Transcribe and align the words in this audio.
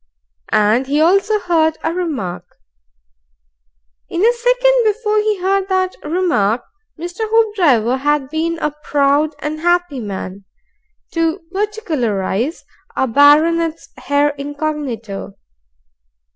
And 0.51 0.87
he 0.87 0.99
also 0.99 1.37
heard 1.37 1.77
a 1.83 1.93
remark. 1.93 2.43
In 4.09 4.21
the 4.21 4.33
second 4.33 4.81
before 4.83 5.19
he 5.19 5.37
heard 5.39 5.69
that 5.69 5.95
remark, 6.03 6.63
Mr. 6.99 7.29
Hoopdriver 7.29 7.97
had 7.97 8.27
been 8.31 8.57
a 8.57 8.71
proud 8.83 9.35
and 9.43 9.59
happy 9.59 9.99
man, 9.99 10.45
to 11.11 11.41
particularize, 11.53 12.63
a 12.95 13.07
baronet's 13.07 13.89
heir 14.09 14.29
incognito. 14.39 15.33